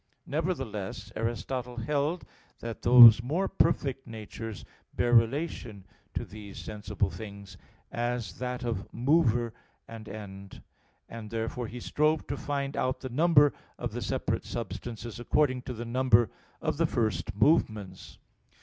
[0.25, 2.23] Nevertheless Aristotle held (Metaph.
[2.23, 5.85] xi, text 43) that those more perfect natures bear relation
[6.15, 7.55] to these sensible things,
[7.91, 9.53] as that of mover
[9.87, 10.63] and end;
[11.07, 15.73] and therefore he strove to find out the number of the separate substances according to
[15.73, 16.31] the number
[16.61, 18.17] of the first movements.